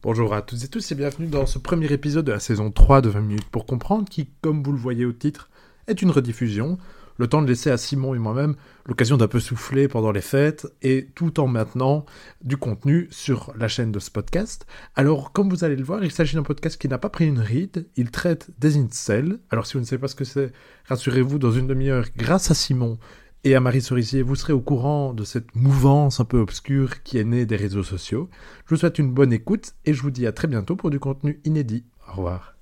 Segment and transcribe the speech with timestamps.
[0.00, 3.00] Bonjour à toutes et tous et bienvenue dans ce premier épisode de la saison 3
[3.00, 5.50] de 20 minutes pour comprendre qui, comme vous le voyez au titre,
[5.88, 6.78] est une rediffusion.
[7.16, 8.54] Le temps de laisser à Simon et moi-même
[8.86, 12.06] l'occasion d'un peu souffler pendant les fêtes et tout en maintenant
[12.44, 14.66] du contenu sur la chaîne de ce podcast.
[14.94, 17.40] Alors, comme vous allez le voir, il s'agit d'un podcast qui n'a pas pris une
[17.40, 17.88] ride.
[17.96, 19.40] Il traite des incels.
[19.50, 20.52] Alors, si vous ne savez pas ce que c'est,
[20.84, 23.00] rassurez-vous, dans une demi-heure, grâce à Simon,
[23.44, 27.18] et à Marie Cerisier, vous serez au courant de cette mouvance un peu obscure qui
[27.18, 28.28] est née des réseaux sociaux.
[28.66, 30.98] Je vous souhaite une bonne écoute et je vous dis à très bientôt pour du
[30.98, 31.84] contenu inédit.
[32.08, 32.56] Au revoir.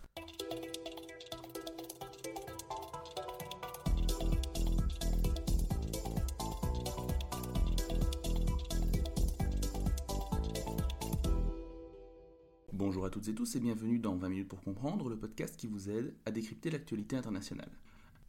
[12.72, 15.66] Bonjour à toutes et tous et bienvenue dans 20 minutes pour comprendre, le podcast qui
[15.66, 17.70] vous aide à décrypter l'actualité internationale.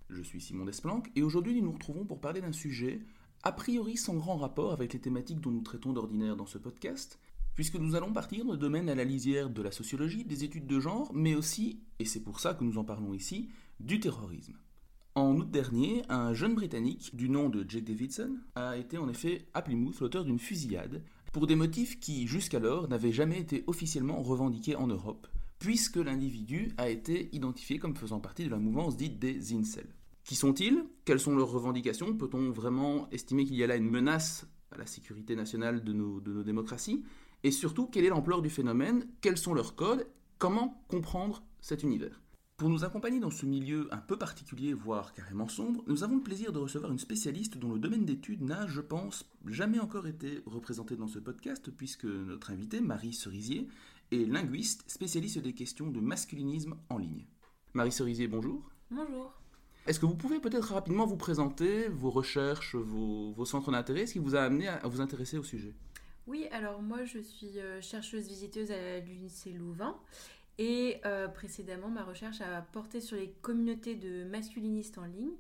[0.10, 3.02] Je suis Simon Desplanques et aujourd'hui nous nous retrouvons pour parler d'un sujet
[3.44, 7.20] a priori sans grand rapport avec les thématiques dont nous traitons d'ordinaire dans ce podcast,
[7.56, 10.80] puisque nous allons partir de domaine à la lisière de la sociologie, des études de
[10.80, 14.54] genre, mais aussi, et c'est pour ça que nous en parlons ici, du terrorisme.
[15.16, 19.48] En août dernier, un jeune Britannique du nom de Jake Davidson a été en effet
[19.54, 24.76] à Plymouth l'auteur d'une fusillade pour des motifs qui, jusqu'alors, n'avaient jamais été officiellement revendiqués
[24.76, 25.28] en Europe,
[25.60, 29.97] puisque l'individu a été identifié comme faisant partie de la mouvance dite des incels.
[30.28, 30.84] Qui sont-ils?
[31.06, 32.14] Quelles sont leurs revendications?
[32.14, 36.20] Peut-on vraiment estimer qu'il y a là une menace à la sécurité nationale de nos,
[36.44, 37.02] démocraties?
[37.46, 39.08] Et surtout, quelle est l'ampleur du phénomène?
[39.22, 40.06] Quels sont leurs codes?
[40.38, 42.22] Comment comprendre cet univers?
[42.58, 46.24] Pour nous accompagner dans ce milieu un peu particulier, voire carrément sombre, nous avons le
[46.24, 50.42] plaisir de recevoir une spécialiste dont le domaine d'étude n'a, je pense, jamais encore été
[50.46, 53.70] représenté dans ce podcast, puisque notre invitée, Marie Cerisier,
[54.12, 57.28] est linguiste, spécialiste des questions de masculinisme en ligne.
[57.74, 58.70] Marie Cerisier, bonjour.
[58.92, 59.32] Bonjour.
[59.88, 64.20] Est-ce que vous pouvez peut-être rapidement vous présenter vos recherches, vos, centres d'intérêt, ce qui
[64.20, 65.74] vous a amené à, vous intéresser au sujet?
[66.28, 69.98] Oui, alors moi je suis euh, chercheuse visiteuse à l'UNICE Louvain
[70.58, 75.32] et euh, précédemment ma recherche a porté sur les communautés de masculinistes en ligne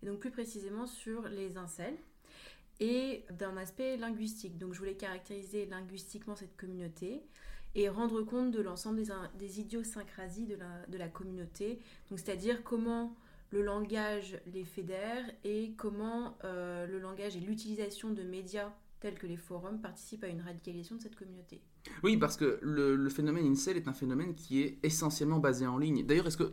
[0.00, 1.96] et donc plus précisément sur les incels
[2.78, 4.56] et d'un aspect linguistique.
[4.56, 7.22] Donc je voulais caractériser linguistiquement cette communauté
[7.74, 9.02] et rendre compte de l'ensemble
[9.36, 13.16] des, idiosyncrasies de la, de la communauté, donc c'est-à-dire comment
[13.50, 19.26] le langage les fédère et comment euh, le langage et l'utilisation de médias tels que
[19.26, 21.60] les forums participent à une radicalisation de cette communauté.
[22.02, 26.04] Oui, parce que le, phénomène incel est un phénomène qui est essentiellement basé en ligne.
[26.04, 26.52] D'ailleurs, est-ce que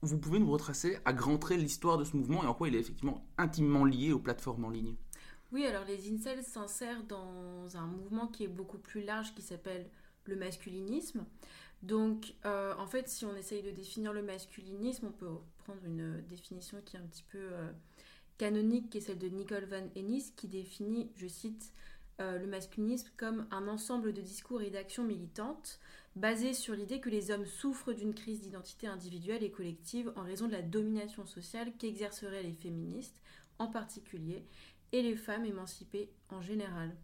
[0.00, 2.76] vous pouvez nous retracer à grands traits l'histoire de ce mouvement et en quoi il
[2.76, 4.96] est effectivement intimement lié aux plateformes en ligne?
[5.52, 9.90] Oui, alors les incels s'insèrent dans un mouvement qui est beaucoup plus large qui s'appelle
[10.24, 11.24] le masculinisme.
[11.82, 15.28] Donc, euh, en fait, si on essaye de définir le masculinisme, on peut
[15.64, 17.70] prendre une définition qui est un petit peu euh,
[18.38, 21.72] canonique, qui est celle de Nicole Van Ennis, qui définit, je cite,
[22.20, 25.80] euh, le masculinisme comme un ensemble de discours et d'actions militantes
[26.14, 30.46] basés sur l'idée que les hommes souffrent d'une crise d'identité individuelle et collective en raison
[30.46, 33.22] de la domination sociale qu'exerceraient les féministes
[33.58, 34.44] en particulier
[34.92, 36.94] et les femmes émancipées en général.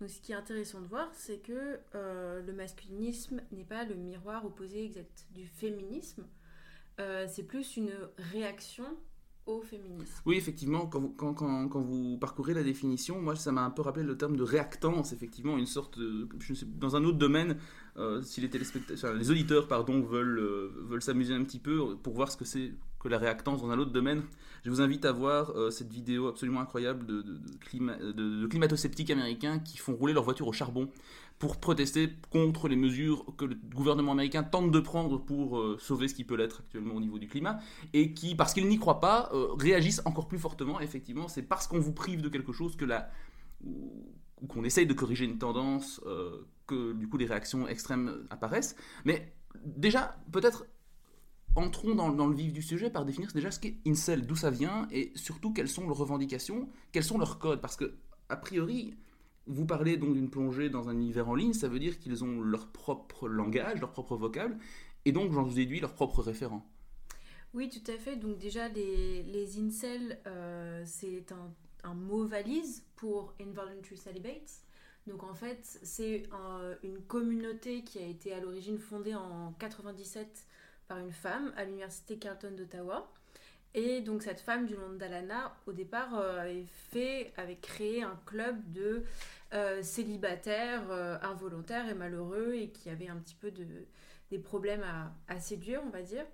[0.00, 3.94] Donc, ce qui est intéressant de voir, c'est que euh, le masculinisme n'est pas le
[3.94, 6.26] miroir opposé exact du féminisme.
[7.00, 7.92] Euh, c'est plus une
[8.32, 8.84] réaction
[9.46, 10.22] au féminisme.
[10.26, 14.36] Oui, effectivement, quand vous, parcourez la définition, moi, ça m'a un peu rappelé le terme
[14.36, 15.98] de réactance, effectivement, une sorte,
[16.78, 17.56] dans un autre domaine,
[17.96, 20.40] euh, si les, téléspectateurs, les auditeurs pardon, veulent,
[20.82, 23.78] veulent s'amuser un petit peu pour voir ce que c'est que la réactance dans un
[23.78, 24.22] autre domaine,
[24.62, 29.78] je vous invite à voir euh, cette vidéo absolument incroyable de, de, climato-sceptiques américains qui
[29.78, 30.88] font rouler leur voiture au charbon
[31.40, 36.06] pour protester contre les mesures que le gouvernement américain tente de prendre pour euh, sauver
[36.06, 37.58] ce qui peut l'être actuellement au niveau du climat,
[37.92, 40.80] et qui, parce qu'ils n'y croient pas, euh, réagissent encore plus fortement.
[40.80, 43.10] Effectivement, c'est parce qu'on vous prive de quelque chose que la
[43.64, 46.00] ou qu'on essaye de corriger une tendance,
[46.66, 48.74] que du coup les réactions extrêmes apparaissent.
[49.04, 49.34] Mais
[49.66, 50.64] déjà, peut-être
[51.56, 54.86] entrons dans, le vif du sujet par définir déjà ce qu'est incel, d'où ça vient
[54.90, 57.60] et surtout quelles sont leurs revendications, quels sont leurs codes.
[57.60, 57.96] Parce que,
[58.28, 58.94] a priori,
[59.46, 62.40] vous parlez donc d'une plongée dans un univers en ligne, ça veut dire qu'ils ont
[62.40, 64.58] leur propre langage, leur propre vocable,
[65.04, 66.66] et donc j'en déduis leurs propres référents.
[67.52, 68.16] Oui, tout à fait.
[68.16, 71.52] Donc déjà, les, les incels, euh, c'est un,
[71.82, 74.62] un, mot valise pour involuntary celibates.
[75.06, 76.28] Donc en fait, c'est
[76.84, 80.46] une communauté qui a été à l'origine fondée en 97
[80.86, 83.10] par une femme à l'université Carleton d'Ottawa.
[83.74, 88.18] Et donc cette femme du nom d'Alana, au départ, euh, avait fait, avait créé un
[88.26, 89.04] club de
[89.54, 93.66] euh, célibataires euh, involontaires et malheureux et qui avaient un petit peu de,
[94.30, 96.24] des problèmes à, à séduire, on va dire.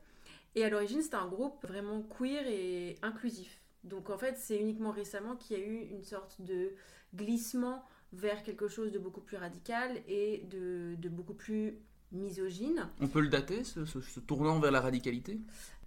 [0.55, 3.61] Et à l'origine, c'était un groupe vraiment queer et inclusif.
[3.85, 6.73] Donc en fait, c'est uniquement récemment qu'il y a eu une sorte de
[7.15, 7.85] glissement
[8.15, 11.75] vers quelque chose de beaucoup plus radical et de, de beaucoup plus
[12.13, 12.89] misogyne.
[13.01, 15.41] On peut le dater, ce, ce- ce tournant vers la radicalité?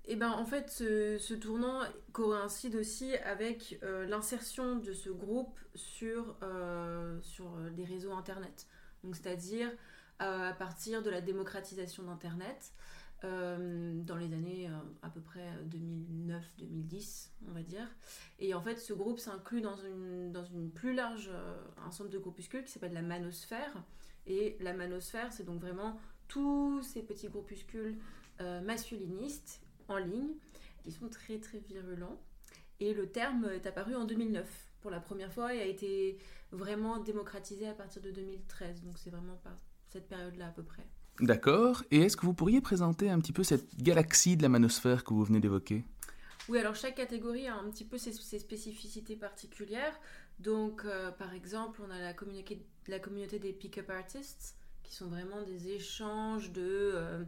[0.09, 1.81] Et ben en fait, ce, tournant
[2.13, 8.67] coïncide aussi avec euh, l'insertion de ce groupe sur, euh, sur euh, les réseaux Internet.
[9.03, 9.69] C'est-à-dire
[10.21, 12.73] euh, à partir de la démocratisation d'Internet
[13.23, 15.47] euh, dans les années euh, à peu près
[16.59, 17.87] 2009-2010, on va dire.
[18.39, 21.55] Et en fait, ce groupe s'inclut dans une, plus large euh,
[21.85, 23.83] ensemble de groupuscules qui s'appelle la manosphère.
[24.25, 27.97] Et la manosphère, c'est donc vraiment tous ces petits groupuscules
[28.41, 30.33] euh, masculinistes en ligne
[30.83, 32.19] qui sont très très virulents.
[32.79, 34.47] Et le terme est apparu en 2009
[34.81, 36.17] pour la première fois et a été
[36.51, 38.83] vraiment démocratisé à partir de 2013.
[38.83, 39.57] Donc c'est vraiment par
[39.89, 40.85] cette période-là à peu près.
[41.19, 41.83] D'accord.
[41.91, 45.13] Et est-ce que vous pourriez présenter un petit peu cette galaxie de la manosphère que
[45.13, 45.83] vous venez d'évoquer?
[46.47, 49.99] Oui, alors chaque catégorie a un petit peu ses, ses spécificités particulières.
[50.39, 55.07] Donc, euh, par exemple, on a la communauté, la communauté des pick-up artists, qui sont
[55.07, 56.91] vraiment des échanges de...
[56.95, 57.23] euh,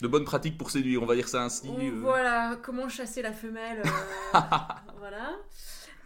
[0.00, 1.68] De bonnes pratiques pour séduire, on va dire ça ainsi.
[1.68, 1.90] on- euh.
[2.00, 3.82] Voilà, comment chasser la femelle.
[3.84, 4.38] euh,
[4.98, 5.36] voilà.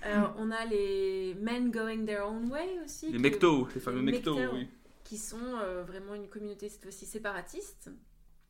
[0.07, 3.11] Euh, on a les men going their own way aussi.
[3.11, 4.37] Les mectos, les fameux mectos.
[4.53, 4.69] oui.
[5.05, 7.91] Qui sont euh, vraiment une communauté cette fois-ci séparatiste.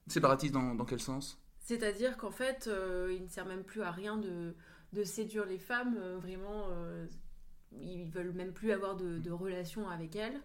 [0.06, 1.38] Séparatistes dans, dans quel sens?
[1.60, 4.54] C'est-à-dire qu'en fait, euh, il ne sert même plus à rien de,
[4.92, 5.96] de séduire les femmes.
[6.20, 6.66] vraiment,
[7.80, 10.40] ils veulent même plus avoir de, de relations avec elles.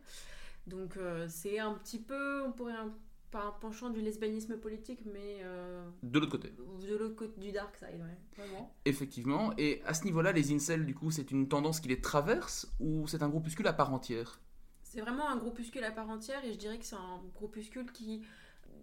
[0.67, 0.97] Donc
[1.27, 2.91] c'est un petit peu, on pourrait, un,
[3.31, 6.49] pas un penchant du lesbianisme politique, mais euh, De l'autre côté.
[6.87, 8.75] de l'autre côté du dark side, ouais, vraiment.
[8.85, 9.53] Effectivement.
[9.57, 13.07] Et à ce niveau-là, les incels, du coup, c'est une tendance qui les traverse ou
[13.07, 14.41] c'est un groupuscule à part entière?
[14.83, 18.23] C'est vraiment un groupuscule à part entière et je dirais que c'est un groupuscule qui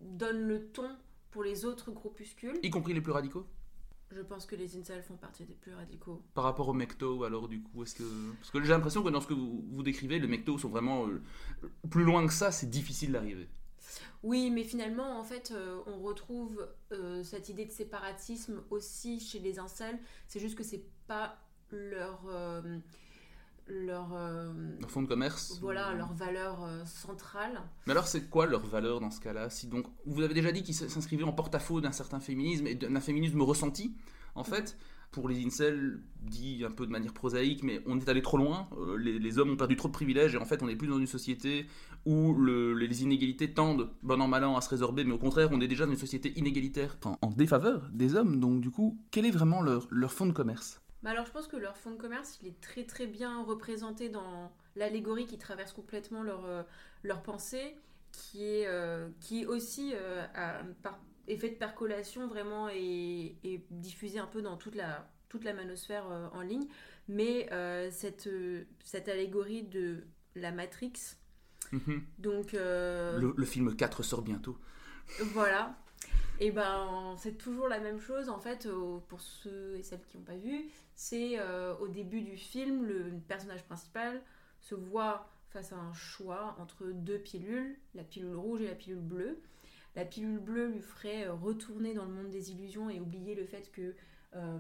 [0.02, 0.88] donne le ton
[1.32, 2.58] pour les autres groupuscules.
[2.62, 3.46] Y compris les plus radicaux?
[4.12, 6.22] Je pense que les incels font partie des plus radicaux.
[6.34, 8.04] Par rapport aux mectos, alors du coup, est-ce que...
[8.38, 11.08] Parce que j'ai l'impression que dans ce que vous, vous décrivez, les mectos sont vraiment...
[11.08, 11.20] euh,
[11.90, 13.49] plus loin que ça, c'est difficile d'arriver.
[14.22, 19.38] Oui, mais finalement, en fait, euh, on retrouve euh, cette idée de séparatisme aussi chez
[19.38, 19.98] les incels.
[20.28, 21.38] C'est juste que c'est pas
[21.70, 22.78] leur euh,
[23.69, 24.10] leur
[24.81, 27.60] Leur fonds de commerce voilà ou- leur valeur centrale.
[27.87, 30.62] Mais alors, c'est quoi leur valeur dans ce cas-là si donc Vous avez déjà dit
[30.62, 33.96] qu'ils s'inscrivaient en porte-à-faux d'un certain féminisme et d'un féminisme ressenti.
[34.37, 34.76] En fait,
[35.16, 38.68] pour les incels, dit un peu de manière prosaïque, mais on est allé trop loin.
[38.78, 40.88] euh, les, les hommes ont perdu trop de privilèges et en fait, on n'est plus
[40.94, 41.66] dans une société
[42.04, 45.48] où le- les inégalités tendent, bon an mal an, à se résorber, mais au contraire,
[45.52, 48.38] on est déjà dans une société inégalitaire, en, en défaveur des hommes.
[48.40, 50.80] Donc, du coup, quel est vraiment leur, leur fonds de commerce?
[51.02, 54.08] Bah alors, je pense que leur fonds de commerce, il est très très bien représenté
[54.10, 56.62] dans l'allégorie qui traverse complètement leur euh,
[57.04, 57.76] leur pensée,
[58.12, 60.26] qui est euh, qui aussi euh,
[60.82, 60.98] par
[61.28, 63.37] effet de percolation vraiment est
[63.70, 66.67] diffusé un peu dans toute la toute la manosphère euh, en ligne,
[67.08, 70.93] mais euh, cette euh, cette allégorie de la Matrix,
[71.73, 72.02] Mhm.
[72.19, 74.56] donc le, le film 4 sort bientôt.
[75.32, 75.76] voilà.
[76.38, 78.69] Et ben, c'est toujours la même chose en fait
[79.08, 80.67] pour ceux et celles qui n'ont pas vu.
[80.94, 84.23] C'est euh, au début du film, le personnage principal
[84.61, 89.00] se voit face à un choix entre deux pilules, la pilule rouge et la pilule
[89.00, 89.38] bleue.
[89.96, 93.46] La pilule bleue lui ferait euh, retourner dans le monde des illusions et oublier le
[93.46, 93.94] fait que
[94.34, 94.58] euh,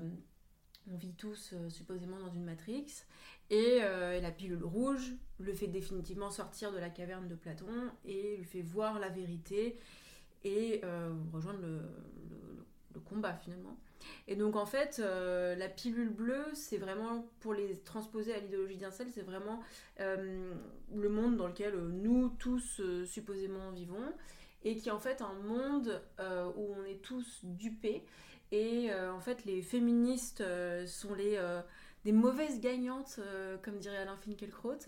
[0.90, 3.04] on vit tous euh, supposément dans une matrix.
[3.50, 8.44] Et la pilule rouge le fait définitivement sortir de la caverne de Platon et lui
[8.44, 9.78] fait voir la vérité
[10.42, 10.80] et
[11.32, 11.80] rejoindre le,
[13.04, 13.78] combat finalement.
[14.26, 19.06] Et donc en fait, la pilule bleue, c'est vraiment pour les transposer à l'idéologie d'Incel,
[19.14, 19.60] c'est vraiment
[20.00, 24.12] le monde dans lequel nous tous supposément vivons,
[24.66, 28.02] et qui est en fait un monde euh, où on est tous dupés.
[28.50, 31.40] Et euh, en fait, les féministes euh, sont les
[32.04, 33.18] des mauvaises gagnantes,
[33.62, 34.78] comme dirait Alain Finkielkraut.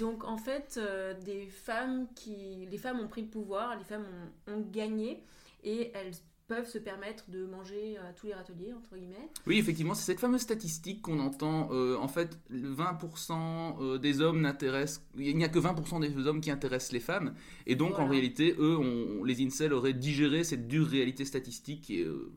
[0.00, 0.80] Donc en fait,
[1.22, 4.06] des femmes qui, les femmes ont pris le pouvoir, les femmes
[4.48, 5.22] ont, ont gagné
[5.62, 6.14] et elles
[6.46, 9.28] peuvent se permettre de manger à tous les râteliers entre guillemets.
[9.46, 11.68] Oui, effectivement, c'est cette fameuse statistique qu'on entend.
[11.72, 15.02] euh, en fait, le 20% euh, des hommes n'intéressent.
[15.16, 17.34] Il n'y a que 20% des hommes qui intéressent les femmes.
[17.66, 21.90] Et donc, en réalité, eux, on- les incels auraient digéré cette dure réalité statistique.
[21.90, 22.30] Et euh,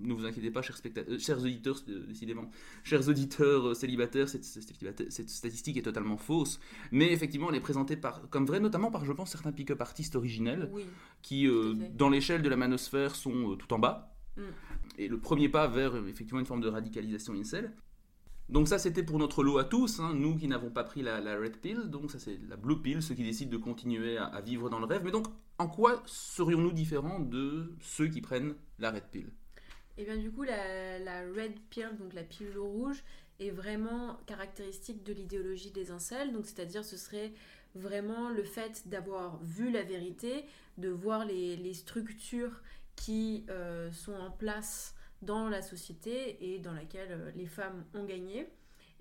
[0.00, 2.50] ne vous inquiétez pas, chers, euh, chers auditeurs, euh, décidément,
[2.82, 6.58] chers auditeurs euh, célibataires, cette, cette- cette statistique est totalement fausse.
[6.92, 10.16] Mais effectivement, elle est présentée par, comme vraie, notamment par, je pense, certains pick-up artistes
[10.16, 10.82] originels Oui.
[11.22, 14.14] qui, euh, dans l'échelle de la manosphère, sont euh, tout en bas.
[14.36, 14.40] Mm.
[14.98, 17.72] Et le premier pas vers effectivement une forme de radicalisation incel.
[18.50, 21.18] Donc ça, c'était pour notre lot à tous, hein, nous qui n'avons pas pris la,
[21.20, 21.84] la red pill.
[21.88, 24.78] Donc ça, c'est la blue pill, ceux qui décident de continuer à, à vivre dans
[24.80, 25.00] le rêve.
[25.02, 25.26] Mais donc,
[25.58, 29.28] en quoi serions-nous différents de ceux qui prennent la red pill?
[29.96, 33.02] Et bien du coup, la, la red pill, donc la pilule rouge,
[33.40, 36.32] est vraiment caractéristique de l'idéologie des incels.
[36.32, 37.32] Donc c'est-à-dire, ce serait
[37.74, 40.44] vraiment le fait d'avoir vu la vérité,
[40.78, 42.62] de voir les, les structures
[42.96, 48.04] qui euh, sont en place dans la société et dans laquelle euh, les femmes ont
[48.04, 48.46] gagné.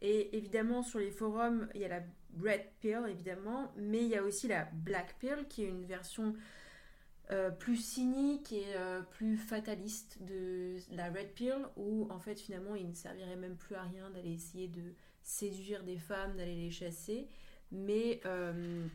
[0.02, 2.04] Et évidemment, sur les forums, il y a la
[2.42, 6.34] Red Pill, évidemment, mais il y a aussi la Black Pill, qui est une version
[7.32, 12.76] euh, plus cynique et euh, plus fataliste de la Red Pill, où en fait, finalement,
[12.76, 16.70] il ne servirait même plus à rien d'aller essayer de séduire des femmes, d'aller les
[16.70, 17.28] chasser,
[17.72, 18.86] mais euh,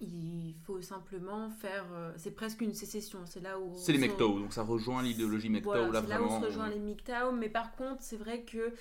[0.00, 1.86] il faut simplement faire.
[2.18, 3.74] c'est presque une sécession, c'est là où.
[3.78, 6.40] C'est les MGTOW, donc ça rejoint l'idéologie MGTOW voilà, là c'est là où vraiment.
[6.40, 8.74] se rejoint les MGTOW, mais par contre, c'est vrai que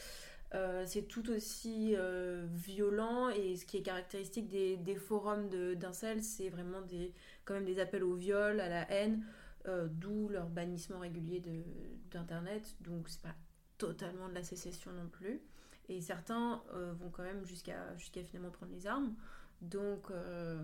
[0.85, 1.95] c'est tout aussi
[2.51, 7.13] violent et ce qui est caractéristique des, des forums de- d'incel, c'est vraiment des,
[7.45, 9.23] quand même des appels au viol, à la haine,
[9.67, 11.41] euh, d'où leur bannissement régulier
[12.11, 12.75] d'Internet.
[12.81, 13.35] Donc, c'est pas
[13.77, 15.41] totalement de la sécession non plus.
[15.89, 19.13] Et certains euh, vont quand même jusqu'à jusqu'à finalement prendre les armes.
[19.61, 20.59] Donc, euh,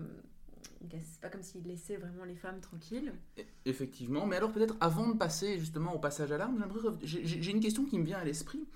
[0.90, 3.12] c'est pas comme s'ils laissaient vraiment les femmes tranquilles.
[3.64, 6.64] Effectivement, mais alors peut-être avant de passer justement au passage à l'arme,
[7.02, 8.66] j'ai une question qui me vient à l'esprit.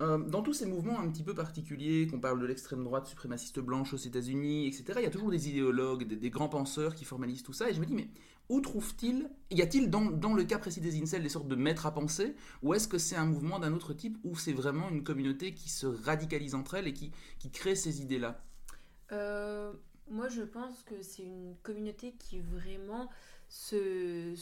[0.00, 3.60] Euh, dans tous ces mouvements un petit peu particuliers, qu'on parle de l'extrême droite suprémaciste
[3.60, 7.42] blanche aux États-Unis, etc., il y a toujours des idéologues, des, grands penseurs qui formalisent
[7.42, 8.08] tout ça, et je me dis, mais
[8.48, 11.92] où trouve-t-il, y a-t-il dans, le cas précis des incels des sortes de maîtres à
[11.92, 15.52] penser, ou est-ce que c'est un mouvement d'un autre type, ou c'est vraiment une communauté
[15.52, 17.12] qui se radicalise entre elles et qui,
[17.52, 18.42] crée ces idées-là?
[19.12, 19.72] Euh,
[20.08, 23.10] moi, je pense que c'est une communauté qui vraiment
[23.48, 24.34] se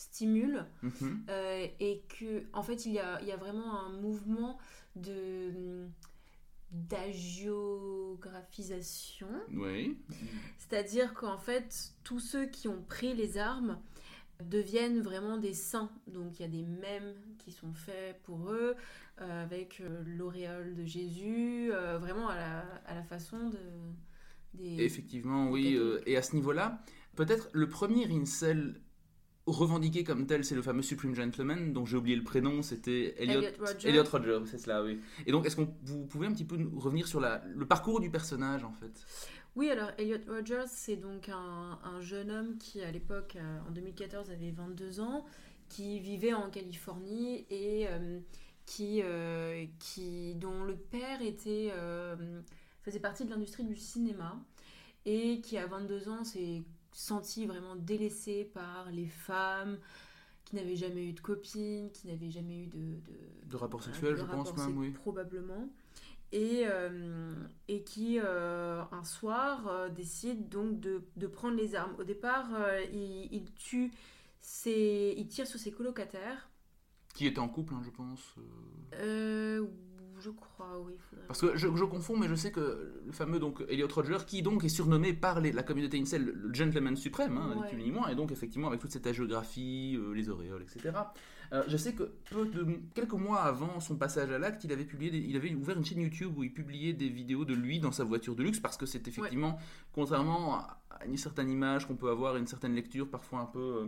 [0.00, 1.24] s'auto-stimule Mhm.
[1.28, 4.58] euh, et que, en fait, il y a, il y a vraiment un mouvement
[4.96, 5.86] de
[6.72, 9.26] d'agiographisation.
[9.52, 9.98] Oui.
[10.58, 13.80] C'est-à-dire qu'en fait, tous ceux qui ont pris les armes
[14.44, 15.90] deviennent vraiment des saints.
[16.06, 18.76] Donc il y a des mèmes qui sont faits pour eux,
[19.20, 23.58] euh, avec euh, l'auréole de Jésus, vraiment à la, à la façon de...
[24.54, 24.84] Des...
[24.84, 25.76] Effectivement, oui.
[26.06, 26.84] et à ce niveau-là,
[27.16, 28.80] peut-être le premier incel
[29.46, 33.40] revendiqué comme tel, c'est le fameux Supreme Gentleman, dont j'ai oublié le prénom, c'était Elliot,
[33.40, 34.30] Elliot Rodger.
[34.32, 35.00] Elliot c'est cela, oui.
[35.26, 38.00] Et donc, est-ce que vous pouvez un petit peu nous revenir sur la, le parcours
[38.00, 39.04] du personnage, en fait?
[39.56, 43.72] Oui, alors Elliot Rogers, c'est donc un, un jeune homme qui, à l'époque, euh, en
[43.72, 45.24] 2014, avait 22 ans,
[45.68, 48.20] qui vivait en Californie et euh,
[48.66, 52.40] qui, euh, qui, dont le père était, euh,
[52.82, 54.38] faisait partie de l'industrie du cinéma
[55.06, 59.78] et qui, à 22 ans, s'est senti vraiment délaissé par les femmes,
[60.44, 64.14] qui n'avaient jamais eu de copine, qui n'avaient jamais eu de, de, De rapport sexuel,
[64.14, 64.90] de je pense même, oui.
[64.90, 65.68] Probablement.
[66.32, 67.34] Et, euh,
[67.68, 71.94] et qui, euh, un soir, euh, décide donc de, de prendre les armes.
[71.98, 72.48] Au départ,
[72.92, 73.92] il, il tue
[74.40, 75.14] ses...
[75.16, 76.48] Il tire sur ses colocataires.
[77.14, 78.36] Qui était en couple, hein, je pense.
[80.20, 80.92] Je crois, oui.
[81.10, 84.18] faudrait- Parce que je, je confonds, mais je sais que le fameux donc, Elliot Rodger,
[84.26, 87.60] qui donc est surnommé par les- la communauté incel le- le gentleman suprême, hein, ni
[87.62, 87.68] Ouais.
[87.68, 90.94] plus ni moins, et donc effectivement avec toute cette agiographie, euh, les auréoles, etc.
[91.52, 94.84] Euh, je sais que peu de, quelques mois avant son passage à l'acte, il avait
[94.84, 97.80] publié, des- il avait ouvert une chaîne YouTube où il publiait des vidéos de lui
[97.80, 99.58] dans sa voiture de luxe, parce que c'est effectivement,
[99.92, 103.86] contrairement à une certaine image qu'on peut avoir, une certaine lecture parfois un peu euh,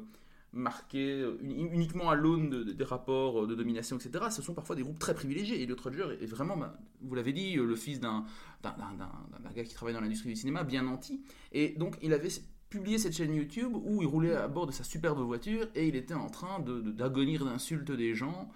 [0.53, 4.27] marquée euh, uni- uniquement à l'aune de- de- des rapports euh, de domination, etc.
[4.31, 5.63] Ce sont parfois des groupes très privilégiés.
[5.63, 8.25] Elliot Rodger est vraiment, bah, vous l'avez dit, euh, le fils d'un
[8.63, 11.23] gars qui travaille dans l'industrie du cinéma, bien nanti.
[11.53, 12.29] Et donc, il avait
[12.71, 15.97] publié cette chaîne YouTube où il roulait à bord de sa superbe voiture et il
[15.97, 18.49] était en train de- de- d'agonir d'insultes des gens,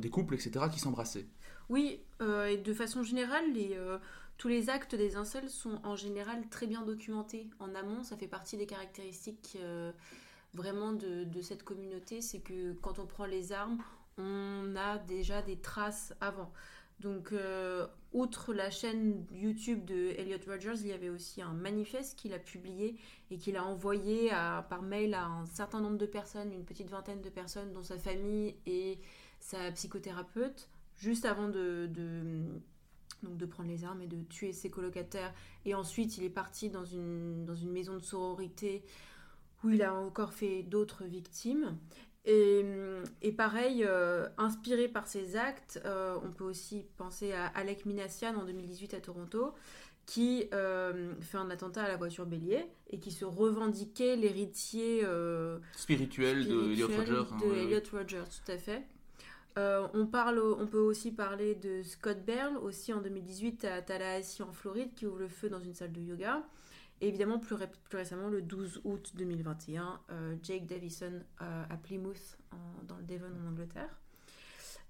[0.00, 1.26] des couples, etc., qui s'embrassaient.
[1.68, 3.44] Oui, et de façon générale,
[4.36, 7.48] tous les actes des incels sont en général très bien documentés.
[7.60, 9.56] En amont, ça fait partie des caractéristiques
[10.54, 13.78] vraiment de, cette communauté, c'est que quand on prend les armes,
[14.18, 16.52] on a déjà des traces avant.
[17.00, 22.18] Donc, euh, outre la chaîne YouTube de Elliot Rogers, il y avait aussi un manifeste
[22.18, 22.96] qu'il a publié
[23.30, 24.28] et qu'il a envoyé
[24.68, 27.96] par mail à un certain nombre de personnes, une petite vingtaine de personnes, dont sa
[27.96, 28.98] famille et
[29.38, 31.88] sa psychothérapeute, juste avant de,
[33.48, 35.32] prendre les armes et de tuer ses colocataires.
[35.64, 38.84] Et ensuite, il est parti dans une maison de sororité
[39.64, 41.76] où il a encore fait d'autres victimes.
[42.26, 42.64] Et,
[43.22, 48.36] et pareil, euh, inspiré par ces actes, euh, on peut aussi penser à Alec Minassian
[48.36, 49.54] en 2018 à Toronto,
[50.10, 55.58] qui euh, fait un attentat à la voiture bélier et qui se revendiquait l'héritier euh,
[55.76, 57.62] Spirituel, de Elliot spirituel hein, de ouais, ouais.
[57.62, 58.82] Elliot Rodgers, tout à fait.
[59.58, 64.42] Euh, on, parle, on peut aussi parler de Scott Berl, aussi en 2018 à Tallahassee
[64.42, 66.42] en Floride, qui ouvre le feu dans une salle de yoga.
[67.00, 71.76] Et évidemment, plus, ré- plus récemment, le 12 août 2021, euh, Jake Davison euh, à
[71.76, 73.98] Plymouth, en- dans le Devon en Angleterre.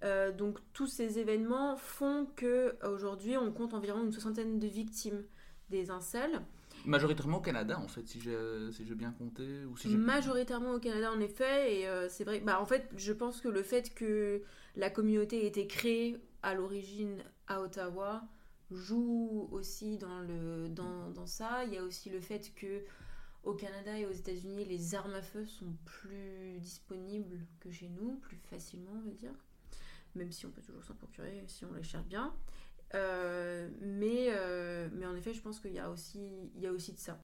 [0.03, 5.23] Euh, donc tous ces événements font que aujourd'hui on compte environ une soixantaine de victimes
[5.69, 6.41] des incels.
[6.87, 8.35] Majoritairement au Canada, en fait, si j'ai
[8.73, 9.67] si bien compté.
[9.67, 12.41] Ou si Majoritairement au Canada, en effet, et euh, c'est vrai.
[12.41, 14.41] Bah, en fait, je pense que le fait que
[14.77, 18.23] la communauté ait été créée à l'origine à Ottawa
[18.71, 21.65] joue aussi dans, le, dans, dans ça.
[21.65, 22.85] Il y a aussi le fait que
[23.43, 28.17] au Canada et aux États-Unis, les armes à feu sont plus disponibles que chez nous,
[28.17, 29.35] plus facilement, on va dire.
[30.15, 32.35] Même si on peut toujours s'en procurer si on les cherche bien.
[32.95, 36.19] Euh, mais, euh, mais en effet, je pense qu'il y a aussi
[36.59, 37.19] de ça.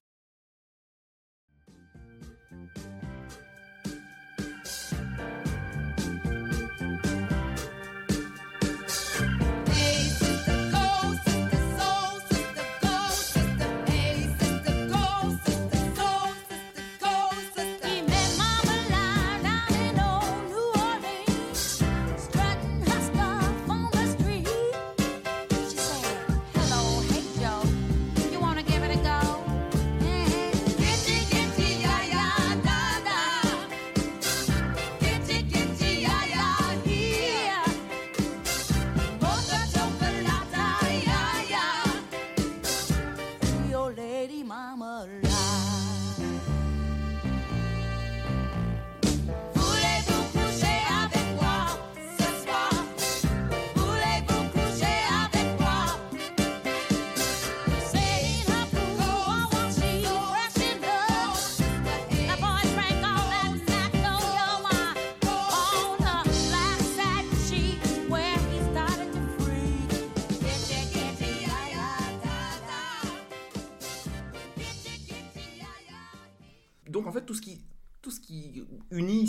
[44.47, 45.76] mama alive.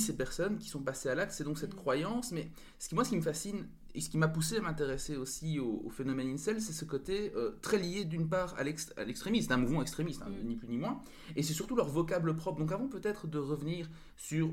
[0.08, 2.32] Ces personnes qui sont passées à l'acte, c'est donc cette croyance.
[2.32, 2.48] Mais
[2.78, 5.58] ce qui, moi, ce qui me fascine et ce qui m'a poussé à m'intéresser aussi
[5.58, 9.04] au, au phénomène incel, c'est ce côté euh, très lié d'une part à l'ex- à
[9.04, 10.46] l'extrémisme, un mouvement extrémiste, hein, Mm.
[10.46, 11.00] ni plus ni moins,
[11.36, 12.58] et c'est surtout leur vocable propre.
[12.58, 14.50] Donc avant peut-être de revenir sur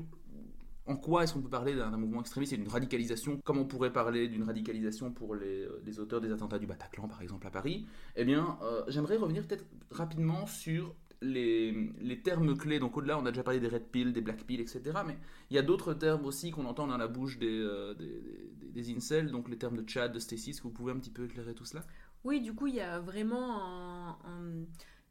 [0.88, 3.64] en quoi est-ce qu'on peut parler d'un d'un mouvement extrémiste et d'une radicalisation, comme on
[3.64, 7.44] pourrait parler d'une radicalisation pour les, euh, les auteurs des attentats du Bataclan, par exemple,
[7.46, 10.94] à Paris, eh bien, euh, j'aimerais revenir peut-être rapidement sur
[11.32, 12.78] les, termes clés.
[12.78, 14.80] Donc au-delà, on a déjà parlé des red pill, des black pill, etc.
[15.06, 15.16] Mais
[15.50, 17.94] il y a d'autres termes aussi qu'on entend dans la bouche des, euh,
[18.88, 20.50] incels, donc les termes de Chad, de Stacy.
[20.50, 21.84] Est-ce que vous pouvez un petit peu éclairer tout cela?
[22.24, 24.64] Oui, du coup, il y a vraiment un- un-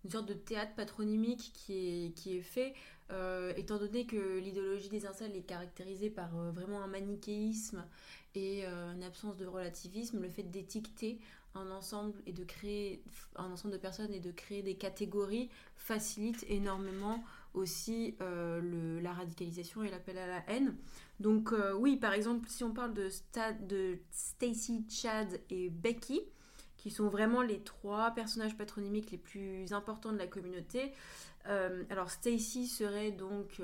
[0.04, 1.73] une sorte de théâtre patronymique qui
[2.06, 2.73] est, qui est fait,
[3.12, 7.84] euh, étant donné que l'idéologie des incels est caractérisée par euh, vraiment un manichéisme
[8.36, 11.19] et euh, une absence de relativisme, le fait d'étiqueter
[11.55, 13.01] un ensemble et de créer
[13.35, 19.13] un ensemble de personnes et de créer des catégories facilite énormément aussi euh, le- la
[19.13, 20.75] radicalisation et l'appel à la haine.
[21.19, 23.09] Donc euh, oui, par exemple, si on parle de,
[23.67, 26.21] de Stacy, Chad et Becky,
[26.77, 30.91] qui sont vraiment les trois personnages patronymiques les plus importants de la communauté.
[31.47, 33.59] Euh, alors Stacy serait donc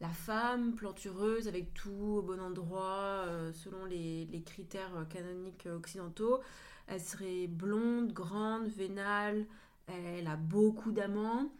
[0.00, 5.66] la femme plantureuse avec tout au bon endroit euh, selon les, les critères euh, canoniques
[5.66, 6.40] euh, occidentaux.
[6.86, 9.46] Elle serait blonde, grande, vénale,
[9.86, 11.50] elle a beaucoup d'amants.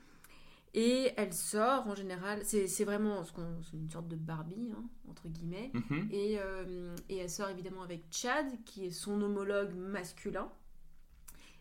[0.75, 3.33] Et elle sort en général, c'est vraiment ce
[3.75, 5.71] une sorte de Barbie, hein, entre guillemets.
[5.73, 6.09] Mhm.
[6.13, 10.51] Et, euh, et elle sort évidemment avec Chad, qui est son homologue masculin.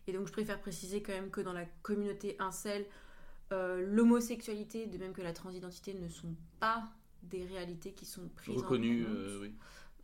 [0.06, 2.86] Et donc je préfère préciser quand même que dans la communauté incel,
[3.52, 6.88] euh, l'homosexualité, de même que la transidentité, ne sont pas
[7.22, 9.14] des réalités qui sont prises en Reconnues, compte.
[9.16, 9.52] euh, oui.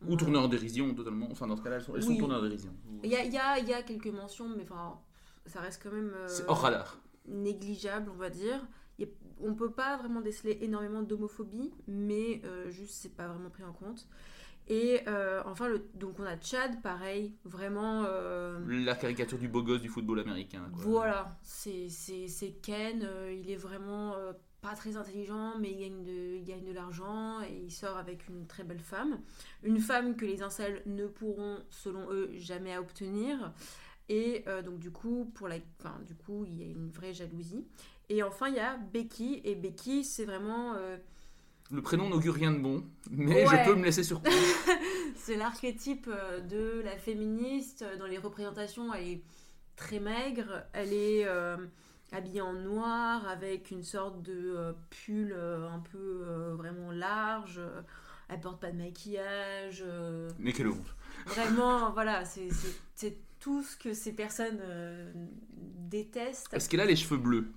[0.07, 1.27] Ou tournées en dérision, totalement.
[1.31, 2.17] Enfin, dans ce cas-là, elles sont, elles sont Oui.
[2.17, 2.73] tournées en dérision.
[3.03, 4.99] Il y a, il y a- il y a quelques mentions, mais enfin,
[5.45, 6.99] ça reste quand même euh, C'est hors radar.
[7.27, 8.65] négligeable, on va dire.
[9.01, 9.05] A-
[9.39, 13.73] on peut pas vraiment déceler énormément d'homophobie, mais euh, juste c'est pas vraiment pris en
[13.73, 14.07] compte.
[14.67, 18.03] Et euh, enfin, le, donc on a Chad, pareil, vraiment.
[18.07, 20.67] euh, La caricature du beau gosse du football américain.
[20.73, 20.81] quoi.
[20.83, 21.87] voilà, c'est
[22.63, 24.15] Ken, euh, il est vraiment
[24.61, 28.27] pas très intelligent, mais il gagne, de, il gagne de l'argent et il sort avec
[28.27, 29.19] une très belle femme.
[29.61, 33.53] Une femme que les incels ne pourront, selon eux, jamais obtenir.
[34.09, 37.67] Et donc du coup, pour la, enfin, du coup, il y a une vraie jalousie.
[38.09, 39.41] Et enfin, il y a Becky.
[39.43, 40.73] Et Becky, c'est vraiment...
[41.71, 43.57] Le prénom n'augure rien de bon, mais Ouais.
[43.65, 44.35] je peux me laisser surprendre.
[45.15, 47.81] C'est l'archétype euh, de la féministe.
[47.81, 49.21] euh, Dans les représentations, elle est
[49.75, 50.63] très maigre.
[50.73, 51.57] Elle est euh,
[52.11, 54.73] habillée en noir avec une sorte de euh,
[55.05, 56.23] pull euh, un peu
[56.55, 57.59] vraiment large.
[58.29, 59.83] Elle porte pas de maquillage.
[60.39, 60.95] mais quelle honte.
[61.27, 62.49] Vraiment, voilà, c'est-
[63.39, 64.59] tout ce que ces personnes
[65.89, 66.51] détestent.
[66.53, 67.47] Est-ce qu'elle a les cheveux bleus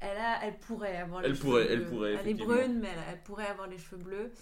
[0.00, 1.84] Elle, a, elle pourrait avoir les Elle cheveux pourrait, elle bleus.
[1.84, 4.32] pourrait, Elle est brune, mais elle, elle pourrait avoir les cheveux bleus.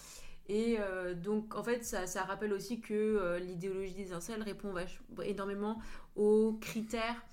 [0.49, 4.75] Et euh, donc, en fait, ça, ça rappelle aussi que euh, l'idéologie des incels répond
[5.25, 5.81] énormément
[6.15, 7.25] aux critères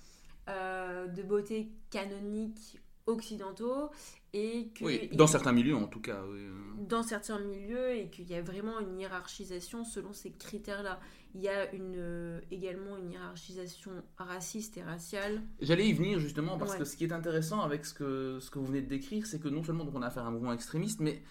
[0.48, 3.90] euh, de beauté canoniques occidentaux
[4.32, 6.22] et que Oui, dans certains milieux en tout cas.
[6.30, 6.40] oui.
[6.88, 10.98] dans certains milieux et qu'il y a vraiment une hiérarchisation selon ces critères-là.
[11.36, 15.42] Il y a une, euh, également une hiérarchisation raciste et raciale.
[15.60, 16.78] J'allais y venir justement parce Ouais.
[16.78, 19.40] que ce qui est intéressant avec ce que, ce que vous venez de décrire, c'est
[19.40, 21.22] que non seulement donc, on a affaire à un mouvement extrémiste, mais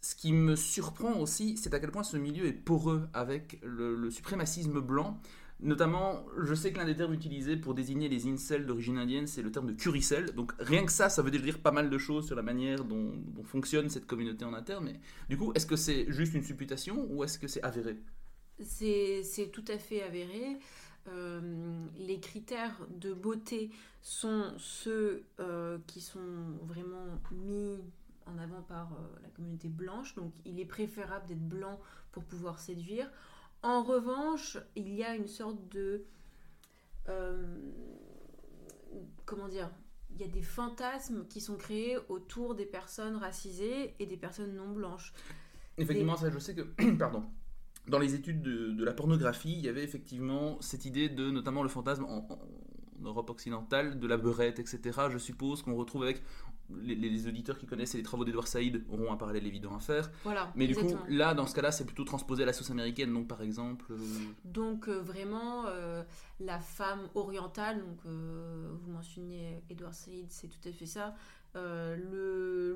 [0.00, 3.94] ce qui me surprend aussi, c'est à quel point ce milieu est poreux avec le,
[3.94, 5.20] le suprémacisme blanc.
[5.62, 9.42] Notamment, je sais que l'un des termes utilisés pour désigner les incels d'origine indienne, c'est
[9.42, 10.32] le terme de curicel.
[10.34, 13.12] Donc rien que ça, ça veut dire pas mal de choses sur la manière dont,
[13.44, 14.86] fonctionne cette communauté en interne.
[14.86, 17.96] Mais du coup, est-ce que c'est juste une supputation ou est-ce que c'est avéré?
[18.58, 20.58] C'est c'est tout à fait avéré.
[21.08, 21.40] Euh,
[21.96, 23.70] les critères de beauté
[24.02, 26.20] sont ceux euh, qui sont
[26.62, 27.78] vraiment mis
[28.26, 30.14] en avant par euh, la communauté blanche.
[30.16, 33.08] Donc il est préférable d'être blanc pour pouvoir séduire.
[33.62, 36.04] En revanche, il y a une sorte de...
[37.08, 37.70] euh,
[39.24, 39.70] comment dire
[40.14, 44.54] il y a des fantasmes qui sont créés autour des personnes racisées et des personnes
[44.54, 45.14] non blanches.
[45.78, 46.62] Effectivement, ça, je sais que,
[46.98, 47.24] pardon,
[47.88, 51.62] dans les études de, de la pornographie, il y avait effectivement cette idée de, notamment
[51.62, 52.38] le fantasme en, en
[53.02, 55.00] Europe occidentale, de la beurette, etc.
[55.10, 56.22] Je suppose qu'on retrouve avec
[56.82, 60.10] les, les auditeurs qui connaissent les travaux d'Edward Said auront un parallèle évident à faire.
[60.24, 60.52] Voilà.
[60.56, 63.28] Mais du coup, là, dans ce cas-là, c'est plutôt transposé à la sauce américaine, donc
[63.28, 63.86] par exemple.
[63.90, 63.96] euh,
[64.44, 66.02] Donc euh, vraiment, euh,
[66.40, 71.14] la femme orientale, donc vous mentionnez Edward Said, c'est tout à fait ça.
[71.56, 71.96] Euh,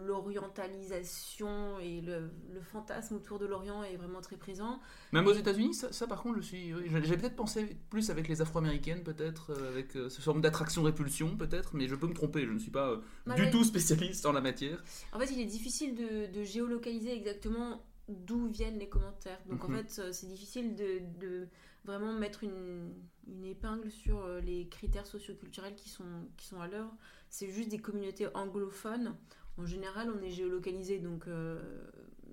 [0.07, 4.81] L'orientalisation et le, le fantasme autour de l'Orient est vraiment très présent.
[5.13, 6.73] Même aux États-Unis, ça, ça, par contre, je suis.
[7.05, 11.75] j'ai peut-être pensé plus avec les Afro-américaines, peut-être, euh, avec euh, ce forme d'attraction-répulsion, peut-être,
[11.75, 12.45] mais je peux me tromper.
[12.47, 14.83] Je ne suis pas euh, du tout spécialiste en la matière.
[15.13, 19.41] En fait, il est difficile de, de géolocaliser exactement d'où viennent les commentaires.
[19.49, 19.77] Donc en Mhm.
[19.85, 21.49] fait, euh, c'est difficile de, de
[21.87, 22.93] vraiment mettre une,
[23.45, 26.95] épingle sur euh, les critères socioculturels qui sont, qui sont à l'œuvre.
[27.31, 29.17] C'est juste des communautés anglophones.
[29.57, 31.89] En général, on est géolocalisé, donc euh,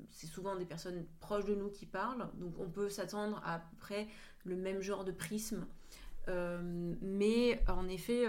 [0.09, 2.27] c'est souvent des personnes proches de nous qui parlent.
[2.35, 4.07] Donc on peut s'attendre à, près
[4.43, 5.65] le même genre de prisme.
[6.27, 8.23] Euh, mais en effet,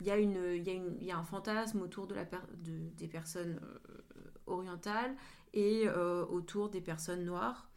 [0.00, 3.60] il y, a un fantasme autour des personnes
[4.46, 5.14] orientales
[5.54, 7.67] et autour des personnes noires.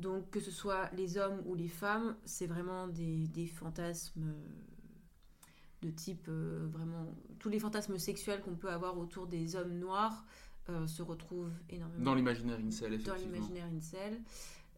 [0.00, 5.86] Donc que ce soit les hommes ou les femmes, c'est vraiment des, des fantasmes euh,
[5.86, 7.14] de type euh, vraiment...
[7.38, 10.24] Tous les fantasmes sexuels qu'on peut avoir autour des hommes noirs
[10.70, 13.34] euh, se retrouvent énormément Dans l'imaginaire incel, dans effectivement.
[13.34, 14.20] l'imaginaire incel.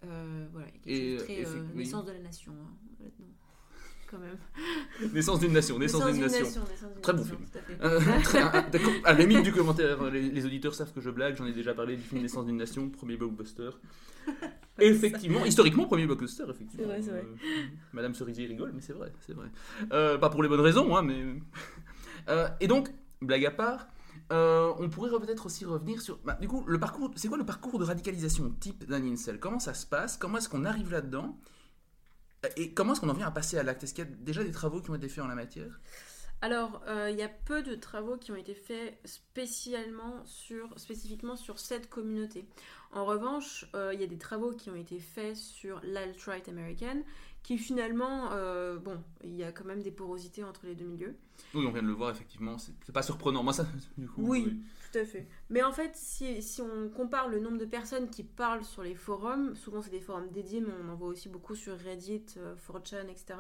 [0.05, 1.79] Euh, voilà, il y a quelque Et, chose de très effe- oui.
[1.79, 3.07] naissance de la nation hein.
[4.11, 4.37] Quand même.
[5.15, 6.61] Naissance d'une nation, naissance d'une nation.
[7.01, 7.39] Très bon film.
[7.81, 7.87] à.
[7.87, 8.01] Euh,
[8.71, 8.93] d'accord.
[9.05, 11.73] à la limite du commentaire, les, les auditeurs savent que je blague, j'en ai déjà
[11.73, 13.71] parlé du film Naissance d'une nation, premier blockbuster.
[14.87, 16.85] Effectivement, historiquement, premier blockbuster, effectivement.
[16.85, 17.25] C'est vrai, c'est vrai.
[17.25, 19.47] Euh, Madame Cerisier rigole, mais c'est vrai, c'est vrai.
[19.93, 21.25] Euh, pas pour les bonnes raisons, hein, mais.
[22.29, 22.89] Euh, et donc,
[23.21, 23.89] blague à part,
[24.31, 26.19] on pourrait peut-être aussi revenir sur.
[26.25, 29.41] bah, du coup, le parcours, c'est quoi le parcours de radicalisation type d'un incel?
[29.41, 30.17] Comment ça se passe?
[30.17, 31.37] Comment est-ce qu'on arrive là-dedans?
[32.57, 33.85] Et comment est-ce qu'on en vient à passer à l'acte?
[33.85, 35.81] Est-ce qu'il y a déjà des travaux qui ont été faits en la matière?
[36.43, 41.37] Alors, euh, il y a peu de travaux qui ont été faits spécialement sur, spécifiquement
[41.37, 42.45] sur cette communauté.
[42.91, 47.05] En revanche, euh, il y a des travaux qui ont été faits sur l'alt-right américaine,
[47.45, 51.15] qui finalement, euh, bon, il y a quand même des porosités entre les deux milieux.
[51.55, 52.59] Oui, on vient de le voir, effectivement.
[52.59, 53.45] C'est pas surprenant.
[53.45, 53.65] Moi, ça,
[53.97, 54.23] du coup.
[54.27, 54.61] Oui.
[54.93, 55.29] Tout à fait.
[55.49, 58.97] Mais en fait, si, si on compare le nombre de personnes qui parlent sur les
[58.97, 62.55] forums, souvent c'est des forums dédiés, mais on en voit aussi beaucoup sur Reddit, euh,
[62.57, 63.39] 4chan, etc.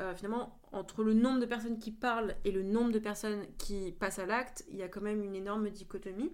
[0.00, 3.92] Euh, finalement, entre le nombre de personnes qui parlent et le nombre de personnes qui
[3.92, 6.32] passent à l'acte, il y a quand même une énorme dichotomie.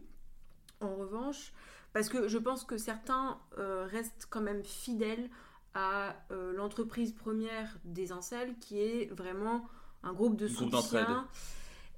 [0.80, 1.52] En revanche,
[1.92, 5.28] parce que je pense que certains euh, restent quand même fidèles
[5.74, 9.66] à euh, l'entreprise première des incels, qui est vraiment
[10.02, 11.26] un groupe de Groupe soutien.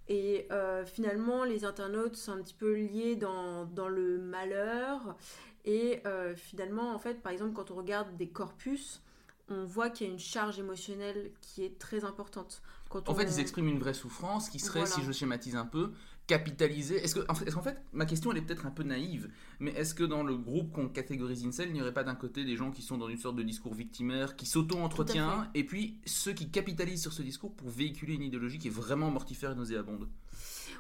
[0.09, 5.17] Et euh, finalement, les internautes sont un petit peu liés dans, dans le malheur.
[5.65, 9.03] Et euh, finalement, en fait, par exemple, quand on regarde des corpus,
[9.51, 12.63] on voit qu'il y a une charge émotionnelle qui est très importante.
[12.89, 13.15] Quand En on...
[13.15, 14.95] fait, ils expriment une vraie souffrance qui serait, Voilà.
[14.95, 15.93] si je schématise un peu,
[16.27, 16.97] capitalisée.
[16.97, 19.95] Est-ce que, en qu'en fait, ma question elle est peut-être un peu naïve, mais est-ce
[19.95, 22.71] que dans le groupe qu'on catégorise incel, il n'y aurait pas d'un côté des gens
[22.71, 27.03] qui sont dans une sorte de discours victimaire, qui s'auto-entretient, et puis ceux qui capitalisent
[27.03, 30.09] sur ce discours pour véhiculer une idéologie qui est vraiment mortifère et nauséabonde?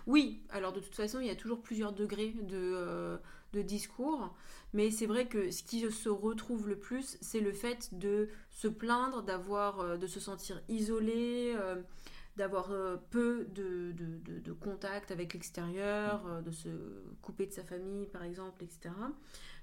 [0.06, 3.16] Oui, alors de toute façon, il y a toujours plusieurs degrés de, euh,
[3.52, 4.34] de discours,
[4.72, 8.68] mais c'est vrai que ce qui se retrouve le plus, c'est le fait de se
[8.68, 11.82] plaindre, d'avoir, euh, de se sentir isolé, euh,
[12.36, 16.68] d'avoir euh, peu de, de, de- de contact avec l'extérieur, euh, de se
[17.22, 18.94] couper de sa famille par exemple, etc.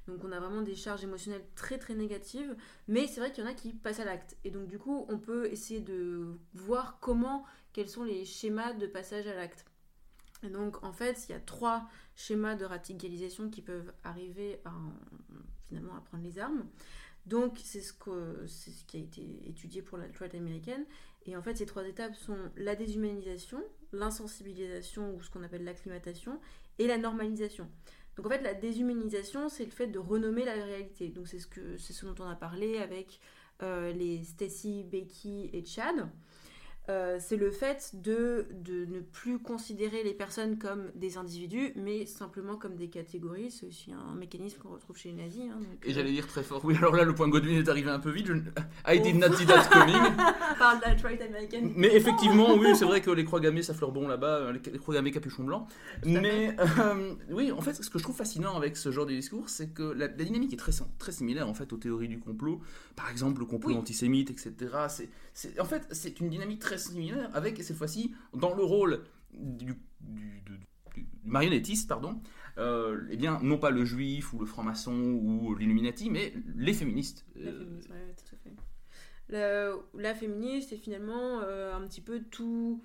[0.08, 2.56] Donc on a vraiment des charges émotionnelles très très négatives,
[2.88, 4.38] mais c'est vrai qu'il y en a qui passent à l'acte.
[4.46, 8.88] Et donc du coup on peut essayer de voir comment, quels sont les schémas de
[8.88, 9.66] passage à l'acte.
[10.44, 14.74] Et donc en fait il y a trois schémas de radicalisation qui peuvent arriver à
[15.68, 16.66] finalement à prendre les armes.
[17.26, 20.86] Donc c'est ce, que, c'est ce qui a été étudié pour la droite américaine.
[21.26, 26.40] Et en fait ces trois étapes sont la déshumanisation, l'insensibilisation ou ce qu'on appelle l'acclimatation
[26.80, 27.70] et la normalisation.
[28.16, 31.10] Donc en fait la déshumanisation c'est le fait de renommer la réalité.
[31.10, 33.20] Donc c'est ce, que, c'est ce dont on a parlé avec
[33.62, 36.10] euh, les Stacy, Becky et Chad.
[36.90, 42.06] Euh, c'est le fait de, de ne plus considérer les personnes comme des individus, mais
[42.06, 43.52] simplement comme des catégories.
[43.52, 45.42] C'est aussi un mécanisme qu'on retrouve chez les nazis.
[45.52, 47.68] hein, donc, Et euh, j'allais dire très fort, oui, alors là, le point Godwin est
[47.68, 48.28] arrivé un peu vite.
[48.28, 48.34] Je...
[48.88, 49.96] I did not see that coming.
[50.58, 51.74] par la right américaine.
[51.76, 54.80] Mais effectivement, oui, c'est vrai que les croix gammées, ça fleure bon là-bas, euh, les,
[54.80, 55.68] croix gammées capuchon blanc.
[56.06, 59.50] Mais euh, oui, en fait, ce que je trouve fascinant avec ce genre de discours,
[59.50, 62.62] c'est que la, la dynamique est très, très similaire en fait aux théories du complot.
[62.96, 63.78] Par exemple, le complot Oui.
[63.78, 64.54] antisémite, etc.
[64.88, 65.10] C'est-
[65.60, 70.42] en fait, c'est une dynamique très similaire avec, cette fois-ci, dans le rôle du, du-
[70.46, 70.60] du-
[70.96, 72.20] du marionnettiste, pardon,
[72.58, 77.26] euh, eh bien, non pas le juif ou le franc-maçon ou l'illuminati, mais les féministes.
[77.36, 78.56] La Euh, féministe, ouais, tout à fait.
[79.30, 82.82] La, la féministe est finalement euh, un petit peu tout,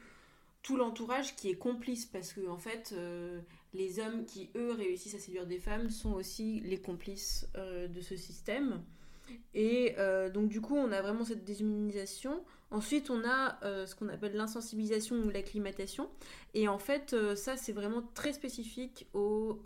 [0.63, 3.41] tout l'entourage qui est complice parce que en fait euh,
[3.75, 8.01] les hommes qui eux réussissent à séduire des femmes sont aussi les complices euh, de
[8.01, 8.83] ce système
[9.55, 12.45] et euh, donc du coup on a vraiment cette déshumanisation.
[12.71, 16.09] Ensuite on a euh, ce qu'on appelle l'insensibilisation ou l'acclimatation.
[16.55, 19.61] Et en fait euh, ça c'est vraiment très spécifique aux,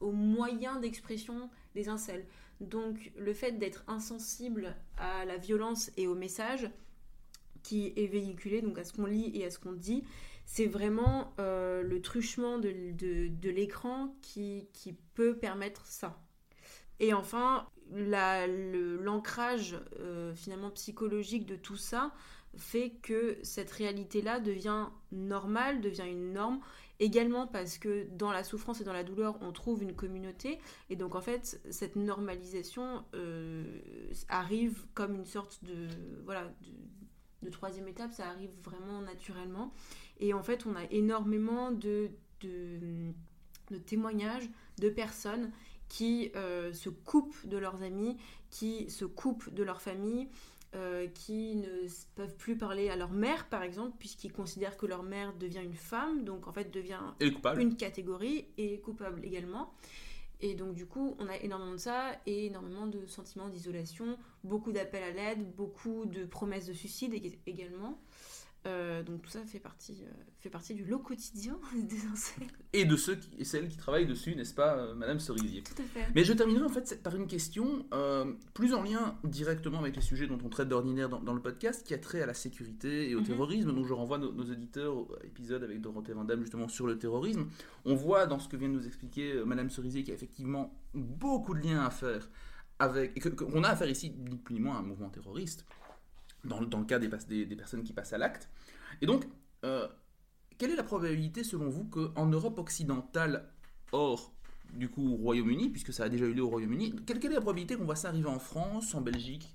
[0.00, 2.26] moyens d'expression des incels.
[2.60, 6.70] Donc le fait d'être insensible à la violence et au message
[7.62, 10.04] qui est véhiculé, donc à ce qu'on lit et à ce qu'on dit,
[10.44, 16.20] c'est vraiment le truchement de, de- de l'écran qui, qui peut permettre ça.
[17.00, 22.12] Et enfin, l'ancrage euh, finalement psychologique de tout ça
[22.56, 26.60] fait que cette réalité-là devient normale, devient une norme,
[27.00, 30.58] également parce que dans la souffrance et dans la douleur, on trouve une communauté,
[30.90, 33.80] et donc en fait, cette normalisation euh,
[34.28, 35.88] arrive comme une sorte de,
[36.24, 36.52] voilà,
[37.42, 39.72] de, troisième étape, ça arrive vraiment naturellement,
[40.20, 45.50] et en fait, on a énormément de, de témoignages de personnes
[45.88, 48.16] qui euh, se coupent de leurs amis,
[48.50, 50.28] qui se coupent de leur famille,
[50.74, 55.02] euh, qui ne peuvent plus parler à leur mère, par exemple, puisqu'ils considèrent que leur
[55.04, 57.00] mère devient une femme, donc en fait devient
[57.60, 59.72] une catégorie et coupable également.
[60.40, 64.72] Et donc du coup, on a énormément de ça et énormément de sentiments d'isolation, beaucoup
[64.72, 67.98] d'appels à l'aide, beaucoup de promesses de suicide ég- également.
[68.66, 72.48] Euh, donc tout ça fait partie, euh, fait partie du lot quotidien des incels.
[72.72, 75.62] Et de ceux qui, et celles qui travaillent dessus, n'est-ce pas, euh, Madame Cerisier?
[75.62, 76.06] Tout à fait.
[76.14, 77.84] Mais je terminerai en fait par une question
[78.54, 81.86] plus en lien directement avec les sujets dont on traite d'ordinaire dans, dans le podcast,
[81.86, 83.26] qui a trait à la sécurité et au Mhm.
[83.26, 83.72] terrorisme.
[83.74, 87.46] Donc je renvoie nos, nos auditeurs au épisode avec Dorothée Vandame justement sur le terrorisme.
[87.84, 90.74] On voit dans ce que vient de nous expliquer Madame Cerisier qu'il y a effectivement
[90.94, 92.28] beaucoup de liens à faire
[92.78, 95.64] avec, qu'on a affaire ici ni plus ni moins à un mouvement terroriste,
[96.44, 98.48] dans, le- dans le cas des, pas- des- des personnes qui passent à l'acte.
[99.00, 99.24] Et donc,
[99.64, 99.88] euh,
[100.58, 103.50] quelle est la probabilité selon vous qu'en Europe occidentale,
[103.92, 104.32] hors
[104.72, 107.36] du coup au Royaume-Uni, puisque ça a déjà eu lieu au Royaume-Uni, quelle, quelle est
[107.36, 109.54] la probabilité qu'on voit ça arriver en France, en Belgique?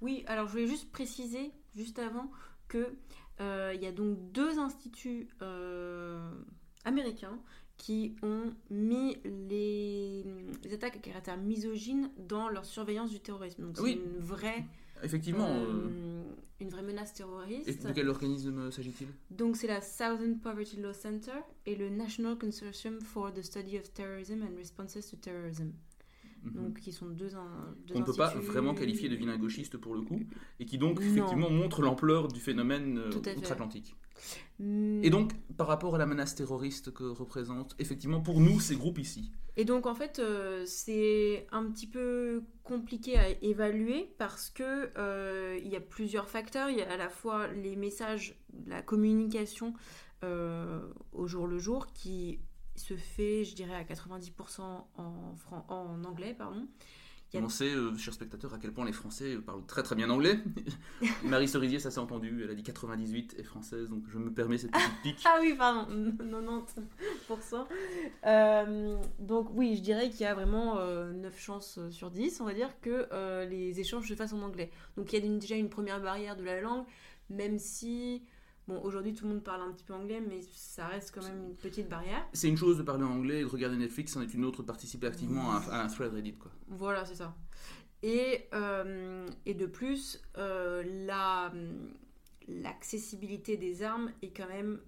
[0.00, 2.30] Oui, alors je voulais juste préciser, juste avant,
[2.68, 2.94] que
[3.40, 6.30] euh, y a donc deux instituts euh,
[6.84, 7.38] américains
[7.76, 10.24] qui ont mis les,
[10.64, 13.62] les attaques à caractère misogyne dans leur surveillance du terrorisme.
[13.62, 14.00] Donc c'est Oui.
[14.04, 14.66] une vraie,
[15.02, 15.46] Effectivement.
[15.48, 16.22] euh, euh,
[16.60, 17.86] une vraie menace et terroriste.
[17.86, 19.08] de quel organisme s'agit-il?
[19.30, 21.32] Donc c'est la Southern Poverty Law Center
[21.66, 25.72] et le National Consortium for the Study of Terrorism and Responses to Terrorism.
[26.42, 26.52] Mhm.
[26.52, 27.30] Donc qui sont deux,
[27.94, 30.20] On ne peut pas vraiment qualifier de vilain gauchiste pour le coup,
[30.58, 31.06] et qui donc Non.
[31.06, 33.94] effectivement montre l'ampleur du phénomène euh, outre-Atlantique.
[34.58, 35.02] Mm.
[35.02, 38.98] Et donc, par rapport à la menace terroriste que représente, effectivement, pour nous, ces groupes
[38.98, 44.90] ici, Et donc en fait euh, c'est un petit peu compliqué à évaluer parce que
[44.96, 46.70] euh, il y a plusieurs facteurs.
[46.70, 48.34] Il y a à la fois les messages,
[48.66, 49.74] la communication
[50.22, 50.80] euh,
[51.12, 52.40] au jour le jour qui
[52.80, 56.34] se fait, je dirais, à 90% en, fran- en anglais.
[56.36, 56.66] Pardon.
[57.32, 59.84] Il y a- on sait, euh, chers spectateurs, à quel point les Français parlent très
[59.84, 60.40] très bien anglais.
[61.24, 64.58] Marie Cerisier, ça s'est entendu, elle a dit 98 est française, donc je me permets
[64.58, 65.22] cette petite pique.
[65.24, 65.86] Ah oui, pardon,
[67.30, 67.66] 90%.
[68.26, 72.44] Euh, donc oui, je dirais qu'il y a vraiment euh, 9 chances sur 10, on
[72.44, 74.70] va dire, que euh, les échanges se fassent en anglais.
[74.96, 76.84] Donc il y a une- déjà une première barrière de la langue,
[77.28, 78.22] même si
[78.68, 81.42] Bon, aujourd'hui, tout le monde parle un petit peu anglais, mais ça reste quand même
[81.48, 82.24] une petite barrière.
[82.32, 84.66] C'est une chose de parler anglais et de regarder Netflix, c'en est une autre de
[84.66, 86.34] participer activement à un, à un thread Reddit.
[86.34, 86.52] Quoi.
[86.68, 87.34] Voilà, c'est ça.
[88.02, 91.52] Et, euh, et de plus, euh, la-
[92.48, 94.80] l'accessibilité des armes est quand même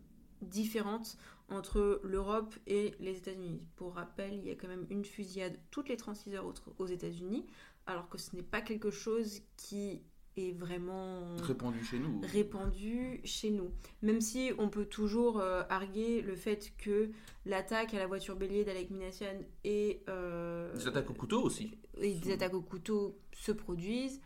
[0.43, 1.17] différente
[1.49, 3.61] entre l'Europe et les États-Unis.
[3.77, 7.47] Pour rappel, il y a quand même une fusillade toutes les 36 heures aux États-Unis,
[7.87, 10.03] alors que ce n'est pas quelque chose qui
[10.37, 12.21] est vraiment Répandu chez nous.
[12.33, 13.71] répandu chez nous.
[14.03, 17.11] Même si on peut toujours euh, arguer le fait que
[17.47, 21.73] l'attaque à la voiture bélier d'Alec Minassian et, euh, Des attaques au couteau aussi.
[22.01, 24.21] et des attaques au couteau se produisent.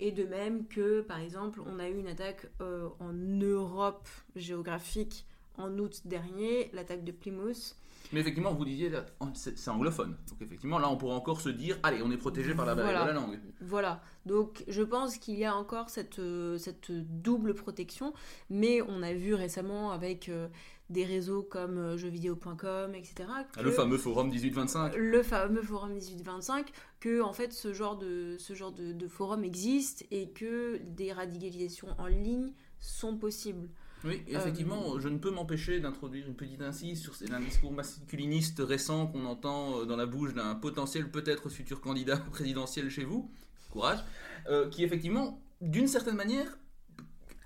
[0.00, 5.26] Et de même que, par exemple, on a eu une attaque euh, en Europe géographique
[5.56, 7.74] en août dernier, l'attaque de Plymouth.
[8.12, 8.90] Mais effectivement, vous disiez,
[9.34, 10.16] c'est anglophone.
[10.30, 12.92] Donc effectivement, là, on pourrait encore se dire, allez, on est protégé par la barrière
[13.04, 13.12] Voilà.
[13.12, 13.38] de la langue.
[13.60, 18.14] Voilà, donc je pense qu'il y a encore cette, euh, cette double protection,
[18.50, 20.48] mais on a vu récemment avec euh,
[20.90, 23.28] des réseaux comme euh, jeuxvideo.com, etc.
[23.28, 24.94] Ah, que- Le fameux forum 1825.
[24.96, 29.44] le fameux forum 1825, que en fait ce genre de, ce genre de, de forum
[29.44, 33.68] existe et que des radicalisations en ligne sont possibles.
[34.04, 38.60] Oui, Euh, effectivement, je ne peux m'empêcher d'introduire une petite incise sur un discours masculiniste
[38.60, 43.30] récent qu'on entend euh, dans la bouche d'un potentiel peut-être futur candidat présidentiel chez vous.
[43.70, 43.98] Courage.
[44.48, 46.46] Euh, qui effectivement, d'une certaine manière,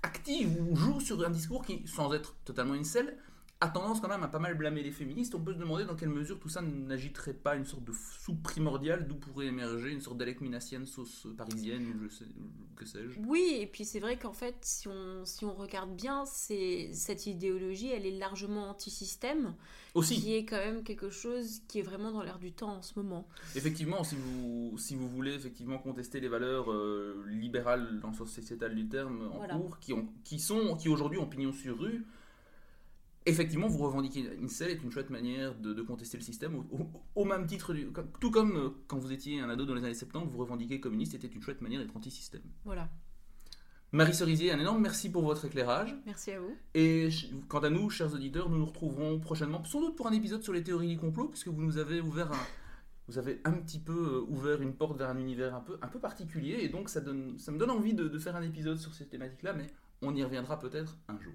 [0.03, 3.17] active ou joue sur un discours qui, sans être totalement une selle,
[3.61, 5.35] a tendance quand même à pas mal blâmer les féministes.
[5.35, 8.43] On peut se demander dans quelle mesure tout ça n'agiterait pas une sorte de soupe
[8.43, 12.25] primordiale d'où pourrait émerger une sorte d'Alec Minassienne sauce parisienne ou je sais,
[12.75, 13.17] que sais-je.
[13.21, 17.25] Oui, et puis c'est vrai qu'en fait, si on, si on regarde bien, c'est, cette
[17.25, 19.55] idéologie, elle est largement anti-système,
[19.93, 22.81] Aussi, qui est quand même quelque chose qui est vraiment dans l'air du temps en
[22.81, 23.25] ce moment.
[23.55, 28.29] Effectivement, si vous, si vous voulez effectivement contester les valeurs euh, libérales dans le sens
[28.29, 29.55] sociétal du terme en Voilà.
[29.55, 32.05] cours, qui, ont, qui, sont, qui aujourd'hui ont pignon sur rue,
[33.25, 36.65] effectivement, vous revendiquer une selle est une chouette manière de, de contester le système, au,
[36.71, 39.75] au- au même titre, du, comme- tout comme euh, quand vous étiez un ado dans
[39.75, 42.41] les années 70, vous revendiquer communiste était une chouette manière d'être anti-système.
[42.65, 42.89] Voilà.
[43.91, 45.95] Marie Cerisier, un énorme merci pour votre éclairage.
[46.07, 46.55] Merci à vous.
[46.73, 47.09] Et
[47.47, 50.51] quant à nous, chers auditeurs, nous nous retrouverons prochainement, sans doute pour un épisode sur
[50.53, 52.39] les théories du complot, puisque vous nous avez ouvert un,
[53.07, 53.93] vous avez un petit peu
[54.25, 57.01] euh, ouvert une porte vers un univers un peu, un peu particulier, et donc ça,
[57.01, 59.67] donne, ça me donne envie de, de faire un épisode sur ces thématiques-là, mais
[60.01, 61.33] on y reviendra peut-être un jour.